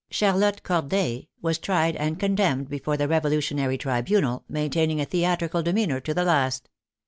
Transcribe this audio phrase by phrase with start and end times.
[0.09, 6.11] Charlotte Corday was tried and condemned before the revolutionary tribunal, maintaining a theatrical demeanor to
[6.15, 6.69] the last.